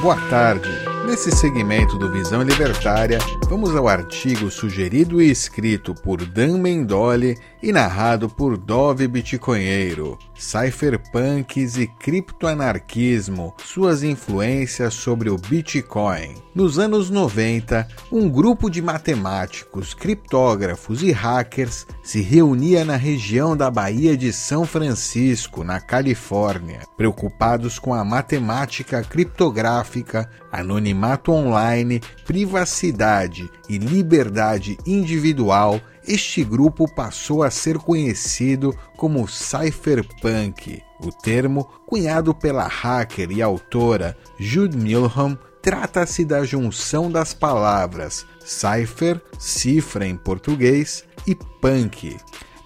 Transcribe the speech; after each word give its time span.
Boa 0.00 0.16
tarde. 0.28 0.68
Nesse 1.04 1.32
segmento 1.32 1.98
do 1.98 2.12
Visão 2.12 2.40
Libertária, 2.42 3.18
vamos 3.48 3.74
ao 3.74 3.88
artigo 3.88 4.48
sugerido 4.48 5.20
e 5.20 5.28
escrito 5.28 5.92
por 5.92 6.24
Dan 6.24 6.58
Mendoli 6.58 7.36
e 7.62 7.72
narrado 7.72 8.28
por 8.28 8.56
Dove 8.56 9.08
Bitcoinheiro, 9.08 10.18
Cypherpunks 10.36 11.76
e 11.76 11.86
Criptoanarquismo, 11.86 13.54
suas 13.64 14.02
influências 14.02 14.94
sobre 14.94 15.28
o 15.28 15.36
Bitcoin. 15.36 16.34
Nos 16.54 16.78
anos 16.78 17.10
90, 17.10 17.86
um 18.10 18.28
grupo 18.28 18.70
de 18.70 18.80
matemáticos, 18.80 19.94
criptógrafos 19.94 21.02
e 21.02 21.10
hackers 21.10 21.86
se 22.02 22.20
reunia 22.20 22.84
na 22.84 22.96
região 22.96 23.56
da 23.56 23.70
Baía 23.70 24.16
de 24.16 24.32
São 24.32 24.64
Francisco, 24.64 25.64
na 25.64 25.80
Califórnia, 25.80 26.80
preocupados 26.96 27.78
com 27.78 27.92
a 27.94 28.04
matemática 28.04 29.02
criptográfica, 29.02 30.28
anonimato 30.50 31.32
online, 31.32 32.00
privacidade 32.24 33.50
e 33.68 33.78
liberdade 33.78 34.78
individual 34.86 35.80
este 36.08 36.42
grupo 36.42 36.88
passou 36.92 37.42
a 37.42 37.50
ser 37.50 37.76
conhecido 37.78 38.74
como 38.96 39.28
cypherpunk. 39.28 40.82
O 41.00 41.12
termo, 41.12 41.64
cunhado 41.86 42.34
pela 42.34 42.66
hacker 42.66 43.30
e 43.30 43.42
autora 43.42 44.16
Jude 44.38 44.76
Milham, 44.76 45.38
trata-se 45.62 46.24
da 46.24 46.44
junção 46.44 47.10
das 47.10 47.34
palavras 47.34 48.26
cipher, 48.44 49.20
cifra 49.38 50.06
em 50.06 50.16
português, 50.16 51.04
e 51.26 51.34
punk. 51.34 52.16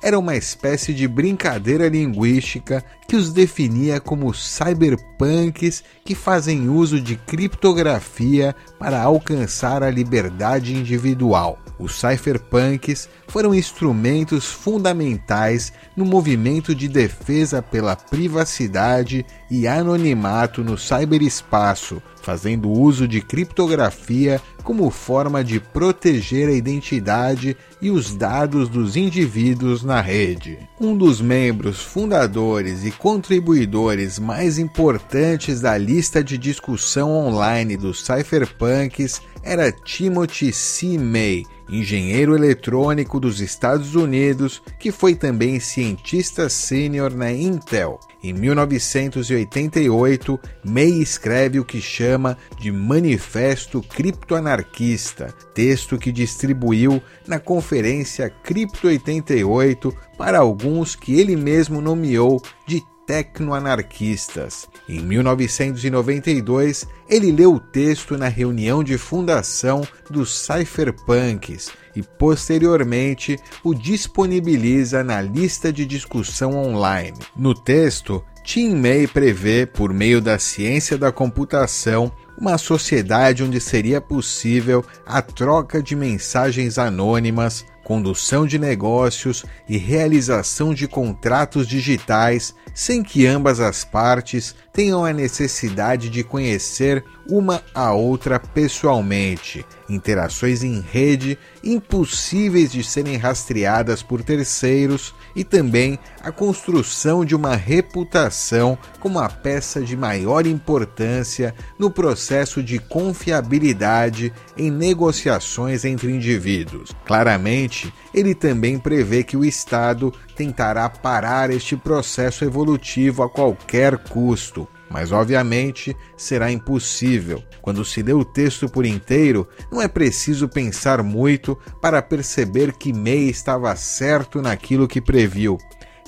Era 0.01 0.19
uma 0.19 0.37
espécie 0.37 0.95
de 0.95 1.07
brincadeira 1.07 1.89
linguística 1.89 2.85
que 3.09 3.17
os 3.17 3.33
definia 3.33 4.01
como 4.01 4.33
cyberpunks 4.33 5.83
que 6.05 6.15
fazem 6.15 6.69
uso 6.69 7.01
de 7.01 7.17
criptografia 7.17 8.55
para 8.79 9.01
alcançar 9.01 9.83
a 9.83 9.91
liberdade 9.91 10.75
individual. 10.75 11.59
Os 11.83 11.99
cypherpunks 11.99 13.09
foram 13.27 13.53
instrumentos 13.53 14.47
fundamentais 14.47 15.73
no 15.97 16.05
movimento 16.05 16.77
de 16.77 16.87
defesa 16.87 17.61
pela 17.61 17.97
privacidade 17.97 19.27
e 19.51 19.67
anonimato 19.67 20.63
no 20.63 20.79
cyberespaço, 20.79 22.01
fazendo 22.23 22.71
uso 22.71 23.09
de 23.09 23.21
criptografia 23.21 24.41
como 24.63 24.89
forma 24.91 25.43
de 25.43 25.59
proteger 25.59 26.49
a 26.49 26.53
identidade 26.53 27.57
e 27.81 27.91
os 27.91 28.15
dados 28.15 28.69
dos 28.69 28.97
indivíduos 28.97 29.83
na 29.83 30.01
rede. 30.01 30.59
Um 30.81 30.97
dos 30.97 31.21
membros 31.21 31.81
fundadores 31.81 32.85
e 32.85 32.93
contribuidores 32.93 34.21
mais 34.21 34.57
importantes 34.57 35.61
da 35.61 35.77
lista 35.77 36.23
de 36.23 36.39
discussão 36.39 37.11
online 37.11 37.77
dos 37.77 38.05
cypherpunks 38.05 39.21
era 39.43 39.73
Timothy 39.73 40.53
C. 40.53 40.97
May, 40.97 41.45
engenheiro 41.73 42.37
eletrônico 42.37 43.19
dos 43.19 43.41
Estados 43.41 43.95
Unidos, 43.95 44.63
que 44.79 44.93
foi 44.93 45.15
também 45.15 45.59
cientista 45.59 46.49
sênior 46.49 47.15
na 47.15 47.33
Intel. 47.33 47.99
Em 48.23 48.33
1988, 48.33 50.39
May 50.65 50.91
escreve 50.91 51.59
o 51.59 51.65
que 51.65 51.81
chama 51.81 52.39
de 52.61 52.71
Manifesto 52.71 53.83
Criptoanarquista, 53.83 55.35
texto 55.55 55.99
que 55.99 56.13
distribuiu 56.13 57.03
na 57.27 57.41
conferência 57.41 58.31
Cripto 58.31 58.87
88 58.87 59.93
para 60.17 60.39
alguns 60.39 60.95
que 60.95 61.19
ele 61.19 61.35
mesmo 61.35 61.81
nomeou 61.81 62.41
de 62.67 62.81
tecnoanarquistas. 63.07 64.69
Em 64.89 65.01
1992, 65.01 66.87
ele 67.09 67.33
leu 67.33 67.55
o 67.55 67.61
texto 67.61 68.17
na 68.17 68.29
reunião 68.29 68.83
de 68.83 68.97
fundação 68.99 69.87
dos 70.11 70.37
cypherpunks 70.37 71.71
e 71.95 72.03
posteriormente 72.03 73.39
o 73.63 73.75
disponibiliza 73.75 75.05
na 75.05 75.21
lista 75.21 75.73
de 75.73 75.85
discussão 75.85 76.57
online. 76.57 77.19
No 77.37 77.55
texto, 77.55 78.25
Tim 78.45 78.75
May 78.75 79.07
prevê, 79.07 79.67
por 79.67 79.93
meio 79.93 80.21
da 80.21 80.39
ciência 80.39 80.99
da 80.99 81.13
computação, 81.13 82.11
uma 82.37 82.59
sociedade 82.59 83.45
onde 83.45 83.61
seria 83.61 84.01
possível 84.01 84.85
a 85.07 85.23
troca 85.23 85.83
de 85.83 85.95
mensagens 85.95 86.77
anônimas, 86.77 87.65
condução 87.83 88.47
de 88.47 88.59
negócios 88.59 89.45
e 89.69 89.77
realização 89.77 90.73
de 90.73 90.87
contratos 90.87 91.67
digitais 91.67 92.55
sem 92.75 93.03
que 93.03 93.27
ambas 93.27 93.61
as 93.61 93.85
partes 93.85 94.55
tenham 94.73 95.05
a 95.05 95.13
necessidade 95.13 96.09
de 96.09 96.25
conhecer 96.25 97.05
uma 97.29 97.63
a 97.75 97.93
outra 97.93 98.41
pessoalmente. 98.41 99.65
Interações 99.93 100.65
em 100.65 100.81
rede 100.81 101.39
impossíveis 101.63 102.73
de 102.73 102.83
serem 102.83 103.19
rastreadas 103.19 104.03
por 104.03 104.23
terceiros 104.23 105.15
e 105.37 105.45
também 105.45 105.99
a 106.23 106.33
construção 106.33 107.27
de 107.27 107.35
uma 107.35 107.55
reputação 107.55 108.79
como 108.99 109.19
a 109.19 109.29
peça 109.29 109.83
de 109.83 109.95
maior 109.95 110.47
importância 110.47 111.55
no 111.79 111.91
processo 111.91 112.63
de 112.63 112.79
confiabilidade 112.79 114.33
em 114.57 114.71
negociações 114.71 115.85
entre 115.85 116.11
indivíduos. 116.11 116.93
Claramente, 117.05 117.93
ele 118.15 118.35
também 118.35 118.79
prevê 118.79 119.23
que 119.23 119.37
o 119.37 119.45
Estado 119.45 120.11
tentará 120.35 120.89
parar 120.89 121.51
este 121.51 121.77
processo 121.77 122.47
evolutivo 122.47 123.23
a 123.23 123.29
qualquer 123.29 123.99
custo, 123.99 124.67
mas 124.93 125.11
obviamente 125.11 125.97
será 126.17 126.53
impossível. 126.53 127.43
Quando 127.63 127.85
se 127.85 128.03
lê 128.03 128.13
o 128.13 128.25
texto 128.25 128.69
por 128.69 128.85
inteiro, 128.85 129.49
não 129.71 129.81
é 129.81 129.89
preciso 129.89 130.49
pensar 130.49 131.03
muito 131.03 131.59
para 131.81 132.03
perceber 132.03 132.75
que 132.75 132.93
May 132.93 133.29
estava 133.29 133.75
certo 133.75 134.43
naquilo 134.43 134.87
que 134.87 135.01
previu. 135.01 135.59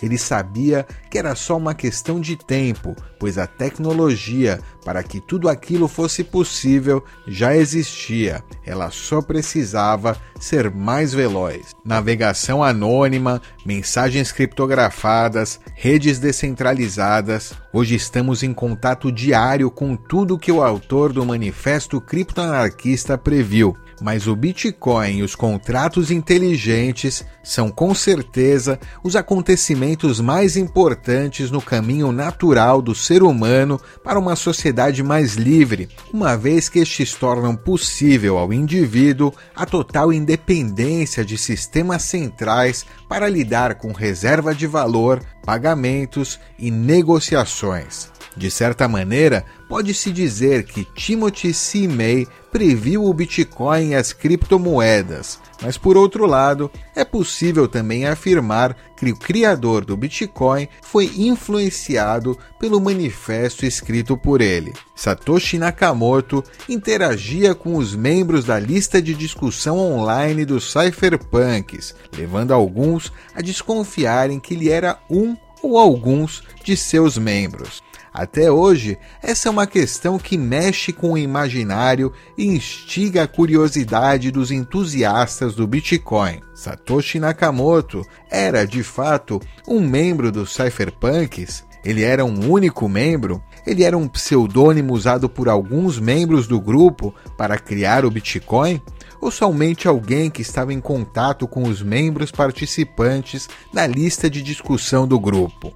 Ele 0.05 0.19
sabia 0.19 0.87
que 1.11 1.17
era 1.17 1.35
só 1.35 1.57
uma 1.57 1.75
questão 1.75 2.21
de 2.21 2.37
tempo, 2.37 2.95
pois 3.19 3.39
a 3.39 3.47
tecnologia 3.47 4.61
para 4.85 5.03
que 5.03 5.19
tudo 5.19 5.49
aquilo 5.49 5.89
fosse 5.89 6.23
possível 6.23 7.03
já 7.27 7.57
existia, 7.57 8.45
ela 8.67 8.91
só 8.91 9.23
precisava 9.23 10.15
ser 10.39 10.71
mais 10.71 11.15
veloz. 11.15 11.75
Navegação 11.83 12.63
anônima, 12.63 13.41
mensagens 13.65 14.31
criptografadas, 14.31 15.59
redes 15.75 16.19
descentralizadas. 16.19 17.55
Hoje 17.73 17.95
estamos 17.95 18.43
em 18.43 18.53
contato 18.53 19.11
diário 19.11 19.71
com 19.71 19.97
tudo 19.97 20.39
que 20.39 20.53
o 20.53 20.63
autor 20.63 21.15
do 21.15 21.25
Manifesto 21.25 21.99
Criptoanarquista 21.99 23.17
previu 23.17 23.75
mas 24.05 24.27
o 24.27 24.37
Bitcoin 24.37 25.17
e 25.17 25.23
os 25.23 25.35
contratos 25.35 26.11
inteligentes 26.11 27.25
são 27.43 27.71
com 27.71 27.95
certeza 27.95 28.79
os 29.03 29.17
acontecimentos 29.17 30.21
mais 30.21 30.59
importantes 30.59 31.51
no 31.51 31.63
caminho 31.63 32.13
natural 32.13 32.83
do 32.83 32.95
ser 32.95 33.23
humano 33.23 33.81
para 34.05 34.19
uma 34.19 34.37
sociedade 34.37 35.03
mais 35.03 35.37
livre, 35.37 35.89
uma 36.13 36.37
vez 36.37 36.69
que 36.69 36.81
estes 36.81 37.15
tornam 37.15 37.57
possível 37.57 38.37
ao 38.37 38.53
indivíduo 38.53 39.33
a 39.57 39.65
total 39.65 40.13
independência 40.13 41.25
de 41.25 41.39
sistemas 41.39 42.03
centrais 42.03 42.85
para 43.09 43.27
lidar 43.27 43.77
com 43.77 43.91
reserva 43.91 44.55
de 44.55 44.67
valor, 44.67 45.23
pagamentos 45.47 46.39
e 46.59 46.71
negociações. 46.71 48.14
De 48.37 48.51
certa 48.51 48.89
maneira, 48.89 49.45
pode-se 49.69 50.11
dizer 50.11 50.65
que 50.65 50.85
Timothy 50.85 51.55
C. 51.55 51.87
May 51.87 52.27
previu 52.51 53.05
o 53.05 53.15
Bitcoin 53.15 53.91
e 53.91 53.95
as 53.95 54.13
criptomoedas, 54.13 55.39
mas 55.63 55.77
por 55.77 55.97
outro 55.97 56.27
lado, 56.27 56.71
é 56.95 57.05
possível 57.05 57.67
também 57.69 58.07
afirmar 58.07 58.77
que 58.97 59.11
o 59.11 59.17
criador 59.17 59.85
do 59.85 59.97
Bitcoin 59.97 60.69
foi 60.83 61.11
influenciado 61.17 62.39
pelo 62.59 62.81
manifesto 62.81 63.67
escrito 63.67 64.17
por 64.17 64.41
ele. 64.41 64.73
Satoshi 64.95 65.59
Nakamoto 65.59 66.43
interagia 66.69 67.55
com 67.55 67.77
os 67.77 67.95
membros 67.95 68.45
da 68.45 68.59
lista 68.59 69.01
de 69.01 69.15
discussão 69.15 69.79
online 69.79 70.45
dos 70.45 70.73
cypherpunks, 70.73 71.95
levando 72.17 72.53
alguns 72.53 73.13
a 73.35 73.41
desconfiarem 73.41 74.41
que 74.41 74.55
ele 74.55 74.71
era 74.71 74.99
um 75.11 75.37
ou 75.63 75.79
alguns 75.79 76.43
de 76.63 76.77
seus 76.77 77.17
membros. 77.17 77.84
Até 78.15 78.49
hoje, 78.49 78.97
essa 79.21 79.49
é 79.49 79.51
uma 79.51 79.67
questão 79.67 80.21
que 80.21 80.39
mexe 80.39 80.93
com 80.93 81.15
o 81.15 81.19
imaginário 81.19 82.13
e 82.39 82.47
instiga 82.47 83.25
a 83.25 83.27
curiosidade 83.27 84.31
dos 84.31 84.53
entusiastas 84.53 85.57
do 85.57 85.67
Bitcoin. 85.67 86.41
Satoshi 86.55 87.19
Nakamoto 87.19 88.07
era, 88.31 88.65
de 88.65 88.85
fato, 88.85 89.43
um 89.67 89.81
membro 89.81 90.31
dos 90.31 90.55
cypherpunks? 90.55 91.65
Ele 91.85 92.03
era 92.03 92.25
um 92.25 92.51
único 92.51 92.89
membro? 92.89 93.43
Ele 93.67 93.83
era 93.83 93.97
um 93.97 94.09
pseudônimo 94.09 94.93
usado 94.93 95.29
por 95.29 95.49
alguns 95.49 95.99
membros 95.99 96.47
do 96.47 96.61
grupo 96.61 97.15
para 97.37 97.59
criar 97.59 98.05
o 98.05 98.11
Bitcoin? 98.11 98.81
ou 99.25 99.31
somente 99.31 99.89
alguém 99.89 100.31
que 100.31 100.43
estava 100.43 100.71
em 100.71 100.81
contato 100.81 101.49
com 101.49 101.63
os 101.63 101.81
membros 101.81 102.31
participantes 102.31 103.49
na 103.73 103.87
lista 103.87 104.29
de 104.29 104.43
discussão 104.43 105.09
do 105.09 105.19
grupo. 105.19 105.73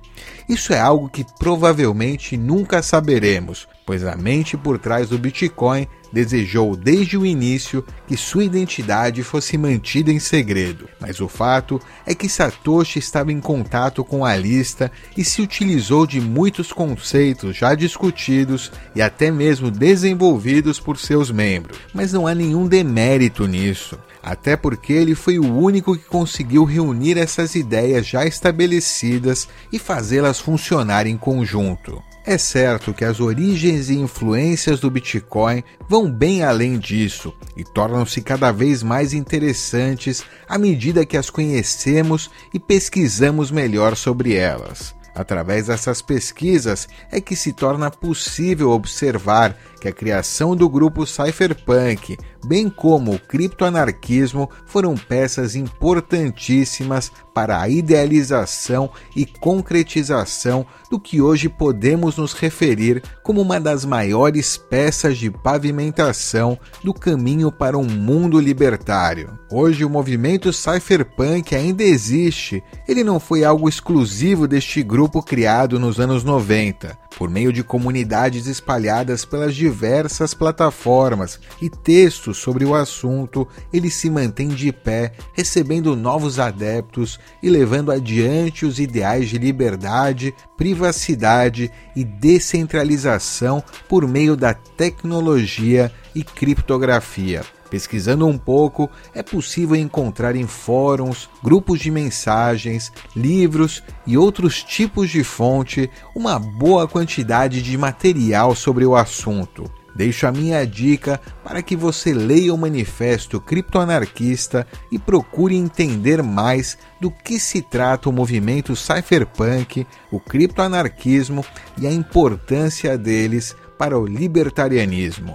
Isso 0.46 0.75
é 0.75 0.78
algo 0.78 1.08
que 1.08 1.25
provavelmente 1.38 2.37
nunca 2.37 2.82
saberemos, 2.82 3.66
pois 3.88 4.05
a 4.05 4.14
mente 4.14 4.55
por 4.55 4.79
trás 4.79 5.08
do 5.08 5.19
Bitcoin 5.19 5.88
desejou 6.12 6.76
desde 6.76 7.17
o 7.17 7.25
início 7.25 7.82
que 8.06 8.19
sua 8.19 8.44
identidade 8.44 9.23
fosse 9.23 9.56
mantida 9.56 10.12
em 10.12 10.19
segredo. 10.19 10.87
Mas 11.00 11.23
o 11.23 11.26
fato 11.26 11.81
é 12.05 12.14
que 12.14 12.29
Satoshi 12.29 12.99
estava 12.99 13.32
em 13.32 13.40
contato 13.40 14.05
com 14.05 14.26
a 14.26 14.37
lista 14.37 14.93
e 15.17 15.25
se 15.25 15.40
utilizou 15.40 16.06
de 16.06 16.20
muitos 16.20 16.70
conceitos 16.70 17.56
já 17.56 17.75
discutidos 17.75 18.70
e 18.94 19.00
até 19.00 19.31
mesmo 19.31 19.70
desenvolvidos 19.70 20.79
por 20.79 20.99
seus 20.99 21.31
membros. 21.31 21.79
Mas 21.94 22.12
não 22.12 22.26
há 22.26 22.34
nenhum 22.34 22.69
demérito 22.69 23.46
nisso 23.46 23.99
até 24.23 24.56
porque 24.56 24.93
ele 24.93 25.14
foi 25.14 25.38
o 25.38 25.56
único 25.56 25.96
que 25.96 26.05
conseguiu 26.05 26.64
reunir 26.64 27.17
essas 27.17 27.55
ideias 27.55 28.06
já 28.06 28.26
estabelecidas 28.26 29.49
e 29.73 29.79
fazê-las 29.79 30.38
funcionar 30.38 31.06
em 31.06 31.17
conjunto. 31.17 32.02
É 32.29 32.37
certo 32.37 32.93
que 32.93 33.06
as 33.06 33.20
origens 33.20 33.78
e 33.79 33.95
influências 33.95 34.81
do 34.81 34.91
Bitcoin 34.91 35.63
vão 35.89 36.11
bem 36.11 36.43
além 36.43 36.79
disso 36.79 37.33
e 37.57 37.63
tornam-se 37.63 38.21
cada 38.21 38.51
vez 38.51 38.83
mais 38.83 39.15
interessantes 39.15 40.25
à 40.49 40.59
medida 40.59 41.07
que 41.07 41.17
as 41.17 41.31
conhecemos 41.31 42.29
e 42.53 42.59
pesquisamos 42.59 43.53
melhor 43.53 43.97
sobre 43.97 44.35
elas. 44.35 44.99
Através 45.19 45.67
dessas 45.67 46.01
pesquisas 46.01 46.89
é 47.11 47.21
que 47.21 47.35
se 47.35 47.53
torna 47.53 47.91
possível 47.91 48.71
observar 48.71 49.57
que 49.81 49.89
a 49.89 49.93
criação 49.93 50.55
do 50.55 50.69
grupo 50.69 51.05
Cypherpunk, 51.05 52.17
bem 52.45 52.71
como 52.71 53.15
o 53.15 53.19
criptoanarquismo, 53.19 54.49
foram 54.65 54.97
peças 54.97 55.57
importantíssimas 55.57 57.11
para 57.38 57.61
a 57.61 57.69
idealização 57.69 58.90
e 59.14 59.25
concretização 59.25 60.67
do 60.90 60.99
que 60.99 61.20
hoje 61.20 61.49
podemos 61.49 62.17
nos 62.17 62.32
referir 62.32 63.00
como 63.23 63.40
uma 63.40 63.61
das 63.61 63.85
maiores 63.85 64.56
peças 64.56 65.17
de 65.17 65.31
pavimentação 65.31 66.58
do 66.82 66.93
caminho 66.93 67.52
para 67.52 67.79
um 67.79 67.85
mundo 67.85 68.40
libertário. 68.40 69.38
Hoje 69.52 69.85
o 69.85 69.88
movimento 69.90 70.52
cypherpunk 70.52 71.55
ainda 71.55 71.85
existe. 71.85 72.61
Ele 72.88 73.05
não 73.05 73.20
foi 73.20 73.44
algo 73.44 73.69
exclusivo 73.69 74.49
deste 74.49 74.82
grupo 74.82 75.23
criado 75.23 75.79
nos 75.79 76.00
anos 76.00 76.25
90, 76.25 76.99
por 77.19 77.29
meio 77.29 77.52
de 77.52 77.64
comunidades 77.64 78.46
espalhadas 78.46 79.25
pelas 79.25 79.55
diversas 79.55 80.34
plataformas 80.34 81.41
e 81.61 81.69
textos 81.69 82.38
sobre 82.38 82.64
o 82.64 82.76
assunto, 82.76 83.46
ele 83.73 83.91
se 83.91 84.08
mantém 84.08 84.49
de 84.49 84.73
pé, 84.73 85.12
recebendo 85.32 85.96
novos 85.96 86.38
adeptos 86.38 87.19
e 87.43 87.49
levando 87.49 87.91
adiante 87.91 88.65
os 88.67 88.79
ideais 88.79 89.29
de 89.29 89.39
liberdade, 89.39 90.35
privacidade 90.57 91.71
e 91.95 92.05
descentralização 92.05 93.63
por 93.89 94.07
meio 94.07 94.37
da 94.37 94.55
tecnologia 94.55 95.93
e 96.15 96.23
criptografia. 96.23 97.43
Pesquisando 97.71 98.27
um 98.27 98.39
pouco, 98.39 98.91
é 99.15 99.23
possível 99.23 99.77
encontrar 99.77 100.35
em 100.35 100.47
fóruns, 100.47 101.29
grupos 101.43 101.81
de 101.81 101.91
mensagens, 101.91 102.91
livros 103.15 103.83
e 104.07 104.17
outros 104.17 104.63
tipos 104.63 105.11
de 105.11 105.23
fonte 105.23 105.91
uma 106.15 106.39
boa 106.39 106.89
quantidade 106.89 107.61
de 107.61 107.77
material 107.77 108.55
sobre 108.55 108.87
o 108.87 108.97
assunto. 108.97 109.71
Deixo 109.99 110.29
a 110.29 110.33
minha 110.33 110.65
dica 110.65 111.21
para 111.43 111.61
que 111.61 111.75
você 111.75 112.15
leia 112.15 112.55
o 112.55 112.56
Manifesto 112.56 113.41
Criptoanarquista 113.41 114.65
e 114.93 114.99
procure 114.99 115.56
entender 115.56 116.23
mais 116.23 116.79
do 117.00 117.11
que 117.11 117.41
se 117.41 117.61
trata 117.61 118.09
o 118.09 118.12
movimento 118.12 118.77
cypherpunk, 118.77 119.85
o 120.12 120.21
criptoanarquismo 120.21 121.45
e 121.77 121.85
a 121.85 121.93
importância 121.93 122.97
deles 122.97 123.56
para 123.77 123.99
o 123.99 124.06
libertarianismo. 124.06 125.35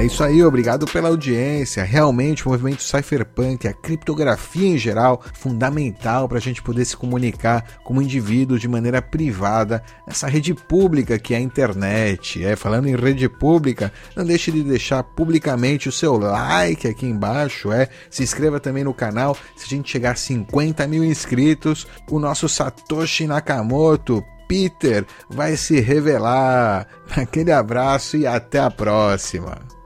É 0.00 0.04
isso 0.06 0.24
aí, 0.24 0.42
obrigado 0.42 0.86
pela 0.86 1.10
audiência. 1.10 1.84
Realmente, 1.84 2.46
o 2.46 2.50
movimento 2.50 2.82
cypherpunk, 2.82 3.68
a 3.68 3.74
criptografia 3.74 4.66
em 4.66 4.78
geral, 4.78 5.22
fundamental 5.34 6.26
para 6.26 6.38
a 6.38 6.40
gente 6.40 6.62
poder 6.62 6.86
se 6.86 6.96
comunicar 6.96 7.62
como 7.84 8.00
indivíduo 8.00 8.58
de 8.58 8.66
maneira 8.66 9.02
privada 9.02 9.82
nessa 10.06 10.26
rede 10.26 10.54
pública 10.54 11.18
que 11.18 11.34
é 11.34 11.36
a 11.36 11.40
internet. 11.40 12.42
É, 12.42 12.56
falando 12.56 12.88
em 12.88 12.96
rede 12.96 13.28
pública, 13.28 13.92
não 14.16 14.24
deixe 14.24 14.50
de 14.50 14.62
deixar 14.62 15.02
publicamente 15.02 15.86
o 15.86 15.92
seu 15.92 16.16
like 16.16 16.88
aqui 16.88 17.04
embaixo. 17.04 17.70
É, 17.70 17.86
se 18.08 18.22
inscreva 18.22 18.58
também 18.58 18.84
no 18.84 18.94
canal. 18.94 19.36
Se 19.54 19.66
a 19.66 19.68
gente 19.68 19.92
chegar 19.92 20.12
a 20.12 20.16
50 20.16 20.86
mil 20.86 21.04
inscritos, 21.04 21.86
o 22.10 22.18
nosso 22.18 22.48
Satoshi 22.48 23.26
Nakamoto 23.26 24.24
Peter 24.48 25.04
vai 25.28 25.58
se 25.58 25.78
revelar. 25.78 26.86
Aquele 27.14 27.52
abraço 27.52 28.16
e 28.16 28.26
até 28.26 28.60
a 28.60 28.70
próxima. 28.70 29.78